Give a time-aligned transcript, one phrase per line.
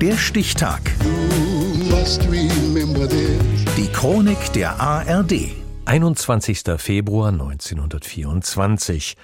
[0.00, 0.80] Der Stichtag.
[3.76, 5.32] Die Chronik der ARD.
[5.86, 6.62] 21.
[6.76, 9.16] Februar 1924.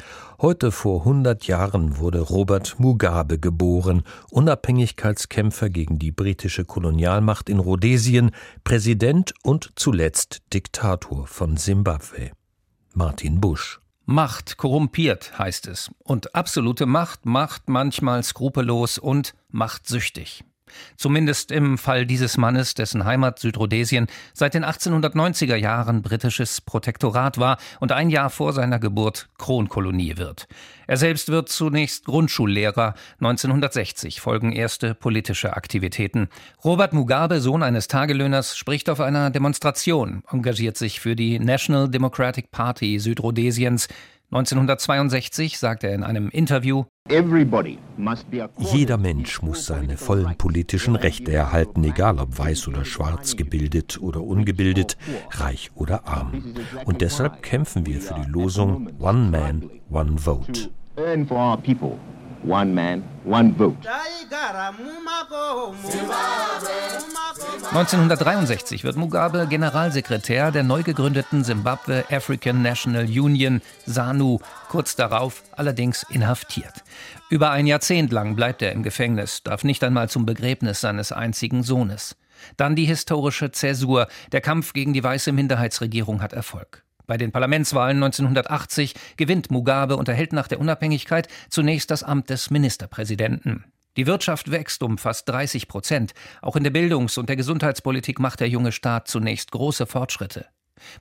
[0.42, 8.32] Heute vor 100 Jahren wurde Robert Mugabe geboren, Unabhängigkeitskämpfer gegen die britische Kolonialmacht in Rhodesien,
[8.64, 12.32] Präsident und zuletzt Diktator von Simbabwe.
[12.94, 13.80] Martin Busch.
[14.06, 15.92] Macht korrumpiert, heißt es.
[16.00, 20.42] Und absolute Macht macht manchmal skrupellos und machtsüchtig.
[20.96, 27.58] Zumindest im Fall dieses Mannes, dessen Heimat Südrhodesien seit den 1890er Jahren britisches Protektorat war
[27.80, 30.46] und ein Jahr vor seiner Geburt Kronkolonie wird.
[30.86, 32.94] Er selbst wird zunächst Grundschullehrer.
[33.20, 36.28] 1960 folgen erste politische Aktivitäten.
[36.64, 42.50] Robert Mugabe, Sohn eines Tagelöhners, spricht auf einer Demonstration, engagiert sich für die National Democratic
[42.50, 43.88] Party Südrhodesiens,
[44.34, 46.86] 1962 sagt er in einem Interview,
[48.58, 54.22] jeder Mensch muss seine vollen politischen Rechte erhalten, egal ob weiß oder schwarz, gebildet oder
[54.22, 54.96] ungebildet,
[55.30, 56.56] reich oder arm.
[56.84, 60.70] Und deshalb kämpfen wir für die Losung One Man, One Vote.
[62.46, 63.76] One man, one vote.
[67.70, 76.04] 1963 wird Mugabe Generalsekretär der neu gegründeten Zimbabwe African National Union, SANU, kurz darauf allerdings
[76.10, 76.84] inhaftiert.
[77.30, 81.62] Über ein Jahrzehnt lang bleibt er im Gefängnis, darf nicht einmal zum Begräbnis seines einzigen
[81.62, 82.14] Sohnes.
[82.58, 84.06] Dann die historische Zäsur.
[84.32, 86.83] Der Kampf gegen die weiße Minderheitsregierung hat Erfolg.
[87.06, 92.50] Bei den Parlamentswahlen 1980 gewinnt Mugabe und erhält nach der Unabhängigkeit zunächst das Amt des
[92.50, 93.64] Ministerpräsidenten.
[93.96, 96.14] Die Wirtschaft wächst um fast 30 Prozent.
[96.42, 100.46] Auch in der Bildungs- und der Gesundheitspolitik macht der junge Staat zunächst große Fortschritte.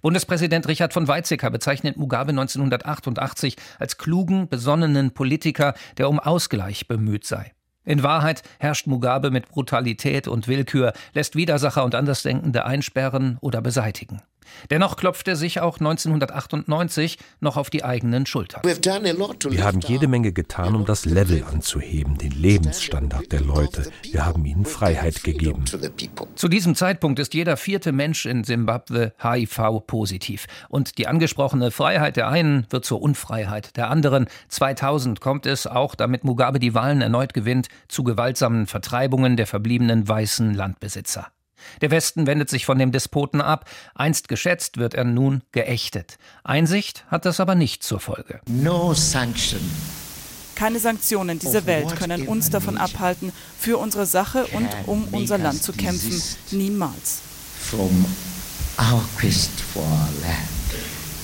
[0.01, 7.25] Bundespräsident Richard von Weizsäcker bezeichnet Mugabe 1988 als klugen, besonnenen Politiker, der um Ausgleich bemüht
[7.25, 7.53] sei.
[7.85, 14.21] In Wahrheit herrscht Mugabe mit Brutalität und Willkür, lässt Widersacher und Andersdenkende einsperren oder beseitigen.
[14.69, 18.61] Dennoch klopft er sich auch 1998 noch auf die eigenen Schultern.
[18.63, 23.91] Wir haben jede Menge getan, um das Level anzuheben, den Lebensstandard der Leute.
[24.03, 25.65] Wir haben ihnen Freiheit gegeben.
[26.35, 30.45] Zu diesem Zeitpunkt ist jeder vierte Mensch in Simbabwe HIV-positiv.
[30.69, 34.27] Und die angesprochene Freiheit der einen wird zur Unfreiheit der anderen.
[34.49, 40.07] 2000 kommt es, auch damit Mugabe die Wahlen erneut gewinnt, zu gewaltsamen Vertreibungen der verbliebenen
[40.07, 41.27] weißen Landbesitzer.
[41.81, 43.69] Der Westen wendet sich von dem Despoten ab.
[43.95, 46.17] Einst geschätzt wird er nun geächtet.
[46.43, 48.39] Einsicht hat das aber nicht zur Folge.
[48.47, 49.61] No sanction.
[50.55, 55.63] Keine Sanktionen dieser Welt können uns davon abhalten, für unsere Sache und um unser Land
[55.63, 56.21] zu kämpfen.
[56.51, 57.21] Niemals.
[57.59, 58.05] From
[58.79, 60.53] our quest for our land.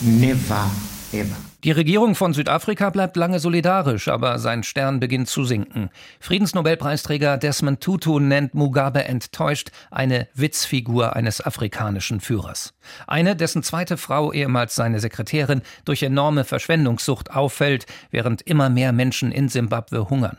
[0.02, 0.70] Never
[1.12, 1.49] ever.
[1.66, 5.90] Die Regierung von Südafrika bleibt lange solidarisch, aber sein Stern beginnt zu sinken.
[6.22, 12.74] Friedensnobelpreisträger Desmond Tutu nennt Mugabe enttäuscht eine Witzfigur eines afrikanischen Führers.
[13.08, 19.34] Eine, dessen zweite Frau, ehemals seine Sekretärin, durch enorme Verschwendungssucht auffällt, während immer mehr Menschen
[19.34, 20.38] in Simbabwe hungern.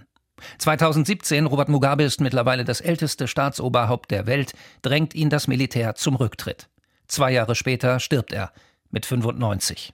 [0.56, 6.16] 2017, Robert Mugabe ist mittlerweile das älteste Staatsoberhaupt der Welt, drängt ihn das Militär zum
[6.16, 6.70] Rücktritt.
[7.08, 8.52] Zwei Jahre später stirbt er
[8.90, 9.92] mit 95.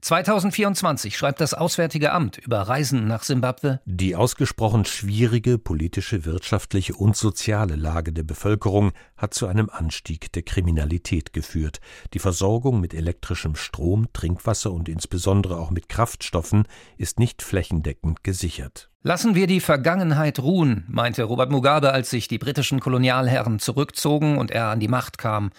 [0.00, 3.80] 2024 schreibt das Auswärtige Amt über Reisen nach Simbabwe.
[3.84, 10.42] Die ausgesprochen schwierige politische, wirtschaftliche und soziale Lage der Bevölkerung hat zu einem Anstieg der
[10.42, 11.80] Kriminalität geführt.
[12.14, 16.64] Die Versorgung mit elektrischem Strom, Trinkwasser und insbesondere auch mit Kraftstoffen
[16.96, 18.90] ist nicht flächendeckend gesichert.
[19.04, 24.52] Lassen wir die Vergangenheit ruhen, meinte Robert Mugabe, als sich die britischen Kolonialherren zurückzogen und
[24.52, 25.50] er an die Macht kam.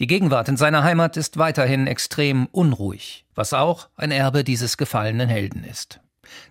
[0.00, 5.28] Die Gegenwart in seiner Heimat ist weiterhin extrem unruhig, was auch ein Erbe dieses gefallenen
[5.28, 6.00] Helden ist.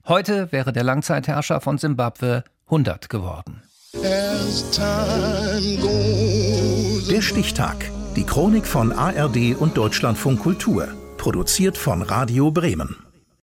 [0.07, 3.63] Heute wäre der Langzeitherrscher von Simbabwe 100 geworden.
[7.11, 7.89] Der Stichtag.
[8.15, 10.87] Die Chronik von ARD und Deutschlandfunk Kultur.
[11.17, 13.08] Produziert von Radio Bremen.